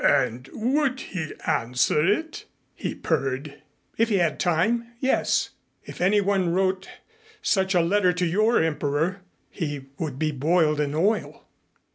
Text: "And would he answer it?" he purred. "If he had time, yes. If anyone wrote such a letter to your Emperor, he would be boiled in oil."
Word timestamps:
"And 0.03 0.49
would 0.51 0.99
he 0.99 1.31
answer 1.45 2.03
it?" 2.03 2.45
he 2.73 2.95
purred. 2.95 3.61
"If 3.99 4.09
he 4.09 4.15
had 4.17 4.39
time, 4.39 4.87
yes. 4.99 5.51
If 5.85 6.01
anyone 6.01 6.49
wrote 6.55 6.89
such 7.43 7.75
a 7.75 7.81
letter 7.81 8.11
to 8.13 8.25
your 8.25 8.63
Emperor, 8.63 9.21
he 9.51 9.85
would 9.99 10.17
be 10.17 10.31
boiled 10.31 10.79
in 10.79 10.95
oil." 10.95 11.45